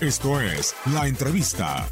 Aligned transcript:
Esto 0.00 0.40
es 0.40 0.74
la 0.92 1.06
entrevista. 1.06 1.86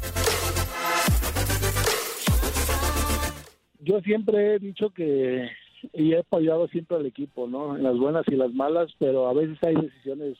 Yo 3.79 4.01
siempre 4.01 4.55
he 4.55 4.59
dicho 4.59 4.89
que 4.89 5.49
y 5.93 6.13
he 6.13 6.19
apoyado 6.19 6.67
siempre 6.67 6.97
al 6.97 7.05
equipo, 7.05 7.47
¿no? 7.47 7.75
En 7.75 7.83
las 7.83 7.97
buenas 7.97 8.25
y 8.27 8.35
las 8.35 8.53
malas, 8.53 8.91
pero 8.99 9.27
a 9.27 9.33
veces 9.33 9.57
hay 9.63 9.75
decisiones 9.75 10.37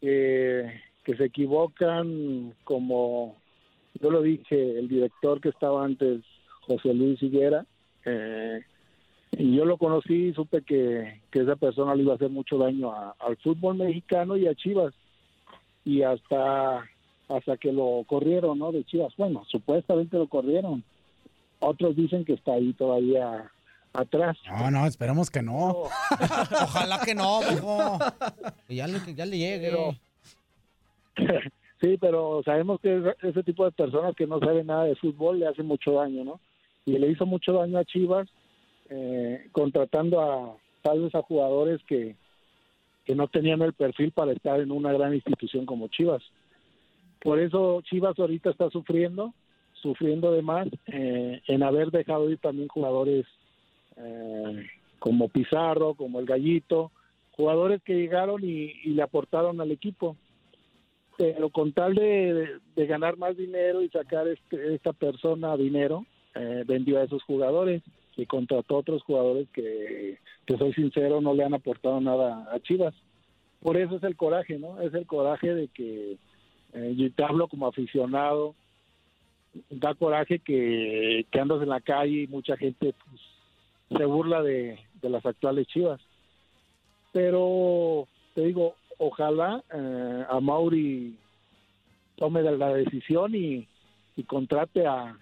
que, 0.00 0.70
se 1.16 1.24
equivocan, 1.24 2.54
como 2.62 3.36
yo 4.00 4.10
lo 4.10 4.22
dije, 4.22 4.78
el 4.78 4.86
director 4.86 5.40
que 5.40 5.48
estaba 5.48 5.84
antes, 5.84 6.22
José 6.60 6.94
Luis 6.94 7.20
Higuera, 7.20 7.66
eh, 8.04 8.64
y 9.32 9.56
yo 9.56 9.64
lo 9.64 9.76
conocí 9.76 10.28
y 10.28 10.34
supe 10.34 10.62
que, 10.62 11.20
esa 11.32 11.56
persona 11.56 11.96
le 11.96 12.04
iba 12.04 12.12
a 12.12 12.16
hacer 12.16 12.30
mucho 12.30 12.58
daño 12.58 12.92
al 12.92 13.36
fútbol 13.38 13.76
mexicano 13.76 14.36
y 14.36 14.46
a 14.46 14.54
Chivas 14.54 14.94
y 15.84 16.02
hasta 16.02 16.84
hasta 17.28 17.56
que 17.56 17.72
lo 17.72 18.04
corrieron, 18.08 18.58
¿no? 18.58 18.72
De 18.72 18.84
Chivas. 18.84 19.12
Bueno, 19.16 19.44
supuestamente 19.48 20.16
lo 20.18 20.26
corrieron. 20.28 20.82
Otros 21.60 21.94
dicen 21.94 22.24
que 22.24 22.32
está 22.32 22.54
ahí 22.54 22.72
todavía 22.72 23.50
atrás. 23.92 24.36
No, 24.48 24.70
no, 24.70 24.86
esperemos 24.86 25.30
que 25.30 25.42
no. 25.42 25.68
Ojalá 26.62 27.00
que 27.04 27.14
no, 27.14 27.40
mijo. 27.42 27.98
Ya 28.68 28.86
le, 28.88 28.98
ya 29.14 29.26
le 29.26 29.38
llegue. 29.38 29.72
sí, 31.80 31.96
pero 32.00 32.42
sabemos 32.44 32.80
que 32.80 32.96
ese- 32.98 33.28
ese 33.28 33.42
tipo 33.42 33.64
de 33.64 33.72
personas 33.72 34.14
que 34.16 34.26
no 34.26 34.38
saben 34.40 34.66
nada 34.66 34.84
de 34.84 34.96
fútbol 34.96 35.38
le 35.38 35.46
hacen 35.46 35.66
mucho 35.66 35.92
daño, 35.92 36.24
¿no? 36.24 36.40
Y 36.86 36.98
le 36.98 37.08
hizo 37.10 37.26
mucho 37.26 37.52
daño 37.52 37.78
a 37.78 37.84
Chivas 37.84 38.28
eh, 38.88 39.46
contratando 39.52 40.20
a 40.20 40.56
tal 40.82 41.02
vez 41.02 41.14
a 41.14 41.22
jugadores 41.22 41.80
que, 41.86 42.16
que 43.10 43.16
no 43.16 43.26
tenían 43.26 43.60
el 43.62 43.72
perfil 43.72 44.12
para 44.12 44.30
estar 44.30 44.60
en 44.60 44.70
una 44.70 44.92
gran 44.92 45.12
institución 45.12 45.66
como 45.66 45.88
Chivas. 45.88 46.22
Por 47.20 47.40
eso 47.40 47.82
Chivas 47.82 48.16
ahorita 48.16 48.50
está 48.50 48.70
sufriendo, 48.70 49.34
sufriendo 49.82 50.30
de 50.30 50.42
más 50.42 50.68
eh, 50.86 51.40
en 51.48 51.64
haber 51.64 51.90
dejado 51.90 52.30
ir 52.30 52.38
también 52.38 52.68
jugadores 52.68 53.26
eh, 53.96 54.64
como 55.00 55.28
Pizarro, 55.28 55.94
como 55.94 56.20
el 56.20 56.26
Gallito, 56.26 56.92
jugadores 57.32 57.82
que 57.82 57.94
llegaron 57.94 58.44
y, 58.44 58.74
le 58.84 59.02
aportaron 59.02 59.60
al 59.60 59.72
equipo. 59.72 60.16
Pero 61.18 61.50
con 61.50 61.72
tal 61.72 61.96
de- 61.96 62.60
de 62.76 62.86
ganar 62.86 63.16
más 63.16 63.36
dinero 63.36 63.82
y 63.82 63.88
sacar 63.88 64.28
este, 64.28 64.72
esta 64.76 64.92
persona 64.92 65.56
dinero, 65.56 66.06
eh, 66.36 66.62
vendió 66.64 67.00
a 67.00 67.02
esos 67.02 67.24
jugadores 67.24 67.82
y 68.16 68.26
contrató 68.26 68.76
a 68.76 68.78
otros 68.80 69.02
jugadores 69.02 69.48
que, 69.52 70.18
que 70.46 70.58
soy 70.58 70.72
sincero, 70.74 71.20
no 71.20 71.34
le 71.34 71.44
han 71.44 71.54
aportado 71.54 72.00
nada 72.00 72.48
a 72.52 72.60
Chivas. 72.60 72.94
Por 73.60 73.76
eso 73.76 73.96
es 73.96 74.02
el 74.02 74.16
coraje, 74.16 74.58
¿no? 74.58 74.80
Es 74.80 74.94
el 74.94 75.06
coraje 75.06 75.54
de 75.54 75.68
que 75.68 76.16
eh, 76.72 76.94
yo 76.96 77.12
te 77.12 77.24
hablo 77.24 77.48
como 77.48 77.66
aficionado, 77.66 78.54
da 79.68 79.94
coraje 79.94 80.38
que, 80.38 81.26
que 81.30 81.40
andas 81.40 81.62
en 81.62 81.68
la 81.68 81.80
calle 81.80 82.22
y 82.22 82.26
mucha 82.26 82.56
gente 82.56 82.94
pues, 83.04 83.20
se 83.98 84.04
burla 84.04 84.42
de, 84.42 84.78
de 85.00 85.10
las 85.10 85.24
actuales 85.26 85.66
Chivas. 85.66 86.00
Pero 87.12 88.06
te 88.34 88.44
digo, 88.44 88.76
ojalá 88.98 89.62
eh, 89.74 90.24
a 90.28 90.40
Mauri 90.40 91.16
tome 92.16 92.42
la 92.42 92.74
decisión 92.74 93.34
y 93.34 93.66
contrate 94.26 94.86
a, 94.86 95.16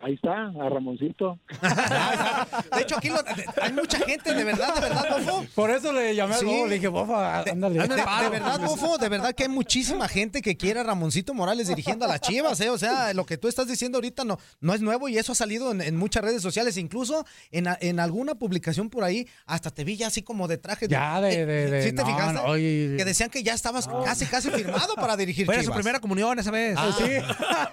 ahí 0.00 0.14
está, 0.14 0.46
a 0.48 0.68
Ramoncito. 0.68 1.38
De 2.74 2.82
hecho, 2.82 2.96
aquí 2.96 3.08
lo- 3.10 3.22
hay 3.62 3.72
mucha 3.72 3.98
gente, 4.00 4.34
de 4.34 4.44
verdad, 4.44 4.74
de 4.74 4.80
verdad, 4.80 5.04
Bofo. 5.10 5.44
Por 5.54 5.70
eso 5.70 5.92
le 5.92 6.14
llamé 6.14 6.34
Sí. 6.36 6.44
Bobo, 6.44 6.66
le 6.66 6.74
dije, 6.76 6.88
bofa, 6.88 7.40
ándale. 7.40 7.74
De, 7.80 7.88
de 7.88 8.28
verdad, 8.30 8.60
Bofo, 8.60 8.98
de 8.98 9.08
verdad 9.08 9.34
que 9.34 9.44
hay 9.44 9.48
muchísima 9.48 10.08
gente 10.08 10.40
que 10.42 10.56
quiere 10.56 10.80
a 10.80 10.82
Ramoncito 10.82 11.34
Morales 11.34 11.68
dirigiendo 11.68 12.04
a 12.04 12.08
las 12.08 12.20
Chivas, 12.20 12.60
¿eh? 12.60 12.70
O 12.70 12.78
sea, 12.78 13.12
lo 13.14 13.26
que 13.26 13.36
tú 13.38 13.48
estás 13.48 13.66
diciendo 13.68 13.98
ahorita 13.98 14.24
no, 14.24 14.38
no 14.60 14.74
es 14.74 14.80
nuevo 14.80 15.08
y 15.08 15.18
eso 15.18 15.32
ha 15.32 15.34
salido 15.34 15.70
en, 15.72 15.80
en 15.80 15.96
muchas 15.96 16.22
redes 16.24 16.42
sociales, 16.42 16.76
incluso 16.76 17.24
en, 17.50 17.68
a- 17.68 17.78
en 17.80 18.00
alguna 18.00 18.34
publicación 18.34 18.88
por 18.90 19.04
ahí, 19.04 19.28
hasta 19.46 19.70
te 19.70 19.84
vi 19.84 19.96
ya 19.96 20.06
así 20.08 20.22
como 20.22 20.48
de 20.48 20.58
traje. 20.58 20.88
Ya, 20.88 21.20
de- 21.20 21.46
de- 21.46 21.70
de- 21.70 21.82
¿Sí 21.82 21.90
te 21.92 22.02
no, 22.02 22.06
fijaste? 22.06 22.32
no. 22.34 22.54
Que 22.54 23.02
decían 23.04 23.30
que 23.30 23.42
ya 23.42 23.54
estabas 23.54 23.88
casi, 24.04 24.26
casi 24.26 24.50
firmado 24.50 24.94
para 24.96 25.16
dirigir 25.16 25.46
Fue 25.46 25.54
Chivas. 25.56 25.66
su 25.66 25.72
primera 25.72 26.00
comunión 26.00 26.38
esa 26.38 26.50
vez. 26.50 26.76
Ah. 26.78 27.72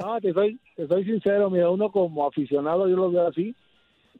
No, 0.00 0.19
te 0.20 0.32
soy, 0.32 0.58
soy 0.88 1.04
sincero, 1.04 1.50
mira, 1.50 1.70
uno 1.70 1.90
como 1.90 2.26
aficionado, 2.26 2.88
yo 2.88 2.96
lo 2.96 3.10
veo 3.10 3.26
así, 3.26 3.54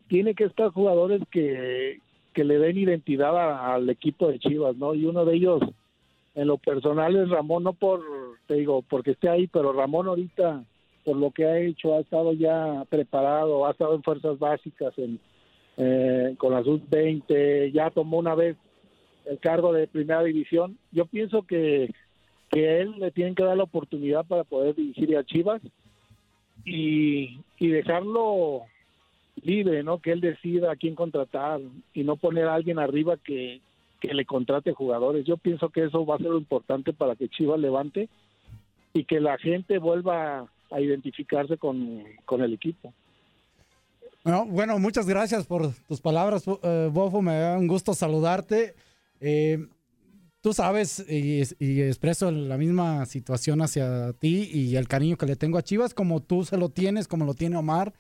tiene 0.09 0.35
que 0.35 0.45
estar 0.45 0.71
jugadores 0.71 1.23
que, 1.31 1.99
que 2.33 2.45
le 2.45 2.59
den 2.59 2.79
identidad 2.79 3.37
a- 3.37 3.75
al 3.75 3.89
equipo 3.89 4.29
de 4.29 4.39
Chivas, 4.39 4.77
¿no? 4.77 4.95
Y 4.95 5.05
uno 5.05 5.25
de 5.25 5.35
ellos, 5.37 5.61
en 6.35 6.49
lo 6.49 6.59
personal, 6.59 7.17
es 7.17 7.29
Ramón, 7.29 7.65
no 7.65 7.73
por, 7.73 8.01
te 8.47 8.55
digo, 8.55 8.83
porque 8.83 9.13
esté 9.13 9.29
ahí, 9.29 9.47
pero 9.47 9.73
Ramón 9.73 10.09
ahorita, 10.09 10.65
por 11.05 11.17
lo 11.17 11.31
que 11.31 11.45
ha 11.45 11.59
hecho, 11.59 11.95
ha 11.95 12.01
estado 12.01 12.33
ya 12.33 12.85
preparado, 12.89 13.67
ha 13.67 13.71
estado 13.71 13.95
en 13.95 14.03
fuerzas 14.03 14.39
básicas, 14.39 14.93
en, 14.99 15.19
eh, 15.77 16.35
con 16.39 16.53
la 16.53 16.63
sub-20, 16.63 17.73
ya 17.73 17.91
tomó 17.91 18.19
una 18.19 18.35
vez 18.35 18.57
el 19.27 19.39
cargo 19.39 19.73
de 19.73 19.87
primera 19.87 20.23
división. 20.23 20.77
Yo 20.93 21.07
pienso 21.07 21.43
que 21.43 21.91
que 22.51 22.81
él 22.81 22.95
le 22.99 23.13
tienen 23.13 23.37
que 23.37 23.45
dar 23.45 23.57
la 23.57 23.63
oportunidad 23.63 24.27
para 24.27 24.43
poder 24.43 24.75
dirigir 24.75 25.17
a 25.17 25.23
Chivas 25.25 25.63
y, 26.65 27.41
y 27.59 27.69
dejarlo 27.69 28.63
libre, 29.43 29.83
¿no? 29.83 29.99
Que 29.99 30.13
él 30.13 30.21
decida 30.21 30.73
a 30.73 30.77
quién 30.77 30.95
contratar 30.95 31.61
y 31.95 32.05
no 32.05 32.17
poner 32.17 32.47
a 32.47 32.55
alguien 32.55 32.79
arriba 32.79 33.17
que, 33.17 33.61
que 34.01 34.15
le 34.15 34.25
contrate 34.25 34.73
jugadores. 34.73 35.25
Yo 35.25 35.37
pienso 35.37 35.69
que 35.71 35.85
eso 35.85 36.05
va 36.05 36.17
a 36.17 36.19
ser 36.19 36.29
lo 36.29 36.39
importante 36.39 36.93
para 36.93 37.17
que 37.17 37.29
Chivas 37.29 37.61
levante 37.61 38.09
y 38.93 39.05
que 39.05 39.21
la 39.21 39.39
gente 39.39 39.79
vuelva 39.79 40.49
a 40.71 40.81
identificarse 40.81 41.57
con, 41.57 42.05
con 42.25 42.43
el 42.43 42.53
equipo. 42.53 42.93
No, 44.25 44.45
bueno, 44.45 44.79
muchas 44.79 45.07
gracias 45.07 45.47
por 45.47 45.73
tus 45.89 46.01
palabras, 46.01 46.45
eh, 46.63 46.91
Bofo. 46.93 47.23
Me 47.23 47.39
da 47.39 47.59
un 47.59 47.67
gusto 47.67 47.95
saludarte. 47.95 48.75
Eh, 49.21 49.67
tú 50.41 50.53
sabes 50.53 51.05
y, 51.09 51.41
expreso 51.83 52.31
la 52.31 52.57
misma 52.57 53.07
situación 53.07 53.63
hacia 53.63 54.13
ti 54.15 54.51
y 54.53 54.77
el 54.77 54.89
cariño 54.89 55.17
que 55.17 55.27
le 55.27 55.37
tengo 55.37 55.59
a 55.59 55.63
Chivas, 55.63 55.95
como 55.95 56.21
tú 56.23 56.45
se 56.45 56.57
lo 56.57 56.71
tienes, 56.71 57.09
como 57.09 57.25
lo 57.25 57.35
tiene 57.35 57.57
Omar, 57.57 57.93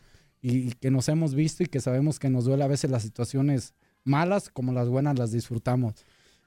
y, 0.43 0.69
y 0.69 0.73
que 0.73 0.91
nos 0.91 1.09
hemos 1.09 1.35
visto 1.35 1.63
y 1.63 1.67
que 1.67 1.81
sabemos 1.81 2.19
que 2.19 2.31
nos 2.31 2.47
duele 2.47 2.65
a 2.65 2.69
veces 2.69 2.91
las 2.91 3.03
situaciones 3.03 3.75
malas, 4.05 4.51
como 4.51 4.73
las 4.73 4.89
buenas 4.89 5.19
las 5.19 5.33
disfrutamos. 5.33 5.95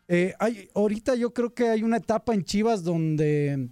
Eh, 0.07 0.33
hay, 0.39 0.69
ahorita 0.75 1.15
yo 1.15 1.33
creo 1.33 1.53
que 1.53 1.69
hay 1.69 1.83
una 1.83 1.97
etapa 1.97 2.33
en 2.33 2.43
Chivas 2.43 2.83
donde 2.83 3.69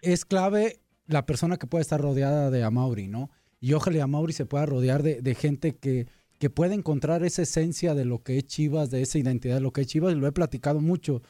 es 0.00 0.24
clave 0.24 0.80
la 1.06 1.26
persona 1.26 1.56
que 1.56 1.66
puede 1.66 1.82
estar 1.82 2.00
rodeada 2.00 2.50
de 2.50 2.62
Amauri, 2.62 3.08
¿no? 3.08 3.30
Y 3.60 3.74
ojalá 3.74 4.04
Amauri 4.04 4.32
se 4.32 4.46
pueda 4.46 4.66
rodear 4.66 5.02
de, 5.02 5.20
de 5.20 5.34
gente 5.34 5.76
que, 5.76 6.06
que 6.42 6.50
pueda 6.50 6.74
encontrar 6.74 7.22
esa 7.22 7.42
esencia 7.42 7.94
de 7.94 8.04
lo 8.04 8.24
que 8.24 8.36
es 8.36 8.46
Chivas, 8.46 8.90
de 8.90 9.00
esa 9.00 9.16
identidad 9.16 9.54
de 9.54 9.60
lo 9.60 9.72
que 9.72 9.82
es 9.82 9.86
Chivas, 9.86 10.12
y 10.12 10.16
lo 10.16 10.26
he 10.26 10.32
platicado 10.32 10.80
mucho. 10.80 11.22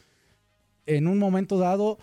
En 0.87 1.07
un 1.07 1.19
momento 1.19 1.59
dado, 1.59 1.99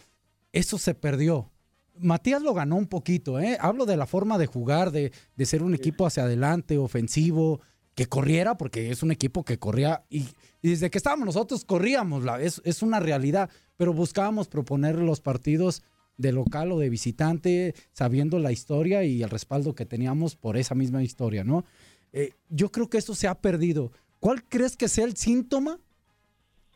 eso 0.51 0.77
se 0.77 0.93
perdió. 0.93 1.49
Matías 1.97 2.43
lo 2.43 2.53
ganó 2.53 2.75
un 2.75 2.85
poquito, 2.85 3.39
¿eh? 3.39 3.57
Hablo 3.59 3.87
de 3.87 3.97
la 3.97 4.05
forma 4.05 4.37
de 4.37 4.45
jugar, 4.45 4.91
de, 4.91 5.11
de 5.35 5.45
ser 5.47 5.63
un 5.63 5.73
equipo 5.73 6.05
hacia 6.05 6.21
adelante, 6.21 6.77
ofensivo, 6.77 7.61
que 7.95 8.05
corriera, 8.05 8.59
porque 8.59 8.91
es 8.91 9.01
un 9.01 9.09
equipo 9.09 9.43
que 9.43 9.57
corría 9.57 10.05
y, 10.07 10.27
y 10.61 10.69
desde 10.69 10.91
que 10.91 10.99
estábamos 10.99 11.25
nosotros 11.25 11.65
corríamos, 11.65 12.23
la, 12.23 12.39
es, 12.39 12.61
es 12.63 12.83
una 12.83 12.99
realidad, 12.99 13.49
pero 13.75 13.91
buscábamos 13.91 14.47
proponer 14.49 14.99
los 14.99 15.19
partidos 15.19 15.81
de 16.15 16.31
local 16.31 16.71
o 16.73 16.77
de 16.77 16.91
visitante, 16.91 17.73
sabiendo 17.91 18.37
la 18.37 18.51
historia 18.51 19.03
y 19.03 19.23
el 19.23 19.31
respaldo 19.31 19.73
que 19.73 19.87
teníamos 19.87 20.35
por 20.35 20.57
esa 20.57 20.75
misma 20.75 21.01
historia, 21.01 21.43
¿no? 21.43 21.65
Eh, 22.13 22.31
yo 22.49 22.71
creo 22.71 22.89
que 22.89 22.97
eso 22.97 23.13
se 23.13 23.27
ha 23.27 23.35
perdido. 23.35 23.91
¿Cuál 24.19 24.43
crees 24.43 24.75
que 24.75 24.87
sea 24.87 25.05
el 25.05 25.15
síntoma 25.15 25.79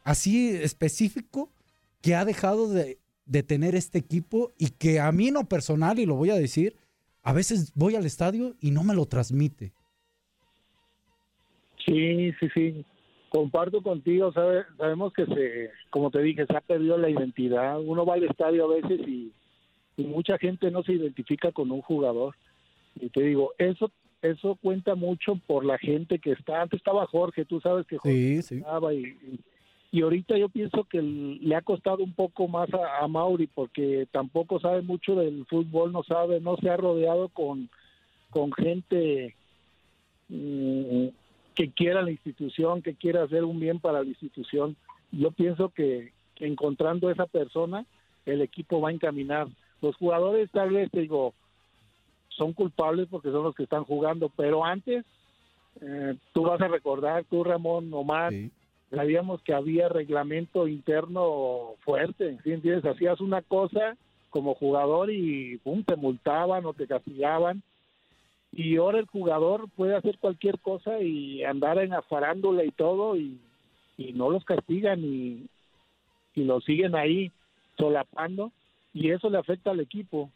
así 0.03 0.49
específico 0.49 1.51
que 2.01 2.15
ha 2.15 2.25
dejado 2.25 2.69
de, 2.69 2.99
tener 3.47 3.75
este 3.75 3.97
equipo 3.97 4.51
y 4.57 4.69
que 4.71 4.99
a 4.99 5.11
mí 5.11 5.29
en 5.29 5.35
lo 5.35 5.45
personal, 5.45 5.97
y 5.99 6.05
lo 6.05 6.15
voy 6.15 6.29
a 6.29 6.35
decir, 6.35 6.75
a 7.23 7.33
veces 7.33 7.71
voy 7.73 7.95
al 7.95 8.05
estadio 8.05 8.55
y 8.59 8.71
no 8.71 8.83
me 8.83 8.93
lo 8.93 9.05
transmite? 9.05 9.71
Sí, 11.85 12.31
sí, 12.39 12.49
sí. 12.53 12.85
Comparto 13.29 13.81
contigo, 13.81 14.31
sabe, 14.31 14.63
sabemos 14.77 15.11
que 15.13 15.25
se, 15.25 15.71
como 15.89 16.11
te 16.11 16.21
dije, 16.21 16.45
se 16.45 16.55
ha 16.55 16.61
perdido 16.61 16.97
la 16.97 17.09
identidad. 17.09 17.79
Uno 17.81 18.05
va 18.05 18.13
al 18.13 18.25
estadio 18.25 18.65
a 18.65 18.75
veces 18.75 18.99
y 19.07 19.33
mucha 19.97 20.37
gente 20.37 20.69
no 20.69 20.83
se 20.83 20.93
identifica 20.93 21.51
con 21.51 21.71
un 21.71 21.81
jugador. 21.81 22.35
Y 22.95 23.09
te 23.09 23.21
digo, 23.21 23.53
eso 23.57 23.91
eso 24.23 24.55
cuenta 24.55 24.95
mucho 24.95 25.35
por 25.45 25.65
la 25.65 25.77
gente 25.77 26.17
que 26.17 26.31
está. 26.31 26.61
Antes 26.61 26.77
estaba 26.79 27.05
Jorge, 27.07 27.43
tú 27.45 27.59
sabes 27.59 27.85
que 27.85 27.97
Jorge 27.97 28.17
Sí, 28.17 28.41
sí. 28.41 28.55
estaba 28.55 28.93
y, 28.93 29.17
y, 29.91 30.01
ahorita 30.01 30.37
yo 30.37 30.47
pienso 30.49 30.85
que 30.85 31.01
le 31.01 31.55
ha 31.55 31.61
costado 31.61 32.03
un 32.03 32.13
poco 32.13 32.47
más 32.47 32.73
a, 32.73 33.03
a 33.03 33.07
Mauri 33.09 33.47
porque 33.47 34.07
tampoco 34.11 34.59
sabe 34.61 34.81
mucho 34.81 35.15
del 35.15 35.45
fútbol, 35.45 35.91
no 35.91 36.03
sabe, 36.03 36.39
no 36.39 36.55
se 36.57 36.69
ha 36.69 36.77
rodeado 36.77 37.27
con, 37.27 37.69
con 38.29 38.53
gente 38.53 39.35
mm, 40.29 41.07
que 41.53 41.69
quiera 41.71 42.01
la 42.01 42.11
institución, 42.11 42.81
que 42.81 42.95
quiera 42.95 43.23
hacer 43.23 43.43
un 43.43 43.59
bien 43.59 43.79
para 43.79 44.01
la 44.01 44.07
institución. 44.09 44.77
Yo 45.11 45.31
pienso 45.31 45.69
que, 45.69 46.13
que 46.35 46.47
encontrando 46.47 47.11
esa 47.11 47.25
persona, 47.25 47.85
el 48.25 48.41
equipo 48.41 48.79
va 48.79 48.89
a 48.89 48.93
encaminar. 48.93 49.47
Los 49.81 49.97
jugadores 49.97 50.49
tal 50.51 50.69
vez, 50.71 50.89
te 50.91 51.01
digo, 51.01 51.33
son 52.37 52.53
culpables 52.53 53.07
porque 53.09 53.31
son 53.31 53.43
los 53.43 53.55
que 53.55 53.63
están 53.63 53.83
jugando, 53.83 54.29
pero 54.35 54.63
antes, 54.65 55.05
eh, 55.81 56.15
tú 56.33 56.43
vas 56.43 56.61
a 56.61 56.67
recordar, 56.67 57.25
tú 57.25 57.43
Ramón, 57.43 57.93
Omar, 57.93 58.31
Sí. 58.31 58.51
sabíamos 58.91 59.41
que 59.41 59.53
había 59.53 59.89
reglamento 59.89 60.67
interno 60.67 61.75
fuerte, 61.81 62.37
¿sí 62.43 62.51
entiendes? 62.51 62.85
Hacías 62.85 63.19
una 63.21 63.41
cosa 63.41 63.97
como 64.29 64.55
jugador 64.55 65.11
y 65.11 65.57
pum, 65.57 65.83
te 65.83 65.95
multaban 65.95 66.65
o 66.65 66.73
te 66.73 66.87
castigaban. 66.87 67.61
Y 68.51 68.77
ahora 68.77 68.99
el 68.99 69.07
jugador 69.07 69.67
puede 69.75 69.95
hacer 69.95 70.19
cualquier 70.19 70.59
cosa 70.59 70.99
y 70.99 71.43
andar 71.43 71.79
en 71.79 71.89
la 71.89 72.03
farándula 72.03 72.63
y 72.63 72.71
todo 72.71 73.15
y, 73.17 73.39
y 73.97 74.13
no 74.13 74.29
los 74.29 74.45
castigan 74.45 75.03
y, 75.03 75.47
y 76.35 76.43
los 76.43 76.63
siguen 76.63 76.95
ahí 76.95 77.31
solapando 77.77 78.51
y 78.93 79.09
eso 79.09 79.29
le 79.29 79.39
afecta 79.39 79.71
al 79.71 79.79
equipo 79.79 80.29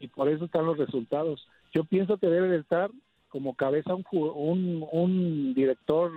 y 0.00 0.08
por 0.08 0.28
eso 0.28 0.46
están 0.46 0.66
los 0.66 0.78
resultados. 0.78 1.46
Yo 1.72 1.84
pienso 1.84 2.16
que 2.16 2.26
debe 2.26 2.48
de 2.48 2.58
estar 2.58 2.90
como 3.28 3.54
cabeza 3.54 3.94
un, 3.94 5.54
director 5.54 6.10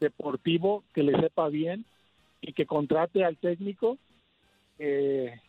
deportivo 0.00 0.84
que 0.92 1.02
le 1.02 1.18
sepa 1.18 1.48
bien 1.48 1.84
y 2.40 2.52
que 2.52 2.66
contrate 2.66 3.24
al 3.24 3.36
técnico 3.36 3.98
eh, 4.78 5.40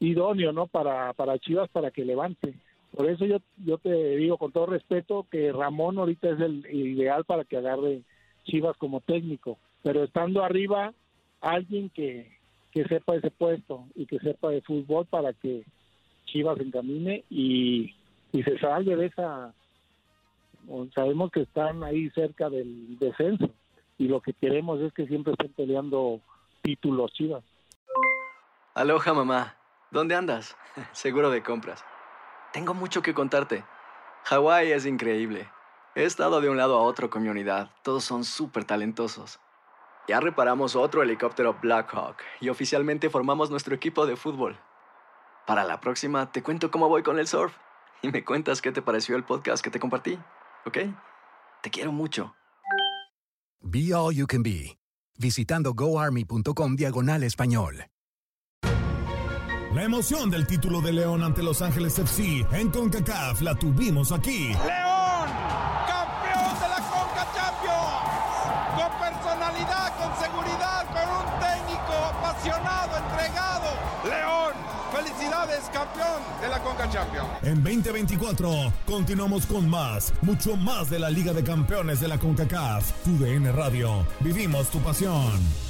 idóneo 0.00 0.52
no 0.52 0.66
para 0.66 1.14
para 1.14 1.38
Chivas 1.38 1.70
para 1.70 1.90
que 1.90 2.04
levante 2.04 2.54
por 2.94 3.08
eso 3.08 3.24
yo 3.24 3.38
yo 3.64 3.78
te 3.78 4.16
digo 4.16 4.36
con 4.36 4.52
todo 4.52 4.66
respeto 4.66 5.26
que 5.30 5.50
Ramón 5.50 5.96
ahorita 5.96 6.28
es 6.28 6.40
el 6.40 6.66
ideal 6.70 7.24
para 7.24 7.44
que 7.44 7.56
agarre 7.56 8.02
Chivas 8.44 8.76
como 8.76 9.00
técnico 9.00 9.56
pero 9.82 10.04
estando 10.04 10.44
arriba 10.44 10.92
alguien 11.40 11.88
que 11.88 12.30
que 12.72 12.84
sepa 12.84 13.16
ese 13.16 13.30
puesto 13.30 13.86
y 13.94 14.04
que 14.04 14.18
sepa 14.18 14.50
de 14.50 14.60
fútbol 14.60 15.06
para 15.06 15.32
que 15.32 15.64
Chivas 16.30 16.58
encamine 16.60 17.24
y, 17.30 17.94
y 18.32 18.42
se 18.42 18.58
salve 18.58 18.96
de 18.96 19.06
esa 19.06 19.52
sabemos 20.94 21.30
que 21.30 21.42
están 21.42 21.82
ahí 21.84 22.10
cerca 22.10 22.48
del 22.48 22.98
descenso 22.98 23.50
y 23.98 24.08
lo 24.08 24.20
que 24.20 24.32
queremos 24.32 24.80
es 24.80 24.92
que 24.92 25.06
siempre 25.06 25.32
estén 25.32 25.52
peleando 25.52 26.20
títulos 26.62 27.12
Chivas. 27.12 27.44
Aloha 28.74 29.12
mamá, 29.12 29.56
¿dónde 29.90 30.14
andas? 30.14 30.56
Seguro 30.92 31.30
de 31.30 31.42
compras. 31.42 31.84
Tengo 32.52 32.74
mucho 32.74 33.02
que 33.02 33.14
contarte. 33.14 33.64
Hawái 34.24 34.72
es 34.72 34.86
increíble. 34.86 35.48
He 35.94 36.04
estado 36.04 36.40
de 36.40 36.48
un 36.48 36.56
lado 36.56 36.78
a 36.78 36.82
otro 36.82 37.10
con 37.10 37.22
mi 37.22 37.28
unidad. 37.28 37.70
Todos 37.82 38.04
son 38.04 38.24
súper 38.24 38.64
talentosos. 38.64 39.40
Ya 40.08 40.20
reparamos 40.20 40.76
otro 40.76 41.02
helicóptero 41.02 41.56
Blackhawk 41.60 42.16
y 42.40 42.48
oficialmente 42.48 43.10
formamos 43.10 43.50
nuestro 43.50 43.74
equipo 43.74 44.06
de 44.06 44.16
fútbol. 44.16 44.56
Para 45.46 45.64
la 45.64 45.80
próxima 45.80 46.30
te 46.30 46.42
cuento 46.42 46.70
cómo 46.70 46.88
voy 46.88 47.02
con 47.02 47.18
el 47.18 47.26
surf 47.26 47.54
y 48.02 48.10
me 48.10 48.24
cuentas 48.24 48.62
qué 48.62 48.72
te 48.72 48.82
pareció 48.82 49.16
el 49.16 49.24
podcast 49.24 49.62
que 49.62 49.70
te 49.70 49.80
compartí, 49.80 50.18
¿ok? 50.66 50.78
Te 51.62 51.70
quiero 51.70 51.92
mucho. 51.92 52.34
Be 53.60 53.92
All 53.94 54.14
You 54.14 54.26
Can 54.26 54.42
Be, 54.42 54.78
visitando 55.18 55.74
goarmy.com 55.74 56.76
diagonal 56.76 57.22
español. 57.24 57.84
La 59.74 59.84
emoción 59.84 60.30
del 60.30 60.48
título 60.48 60.80
de 60.80 60.92
León 60.92 61.22
ante 61.22 61.44
Los 61.44 61.62
Ángeles 61.62 61.96
FC 61.96 62.44
en 62.50 62.70
CONCACAF 62.70 63.40
la 63.40 63.54
tuvimos 63.54 64.10
aquí. 64.10 64.48
León, 64.48 64.89
campeón 75.72 76.22
de 76.40 76.48
la 76.48 76.58
Conca. 76.60 76.80
En 77.42 77.62
2024 77.62 78.72
continuamos 78.86 79.46
con 79.46 79.68
más, 79.68 80.12
mucho 80.22 80.56
más 80.56 80.88
de 80.90 80.98
la 80.98 81.10
Liga 81.10 81.32
de 81.32 81.44
Campeones 81.44 82.00
de 82.00 82.08
la 82.08 82.18
CONCACAF. 82.18 82.90
Tu 83.04 83.52
Radio. 83.52 84.06
Vivimos 84.20 84.68
tu 84.70 84.78
pasión. 84.80 85.69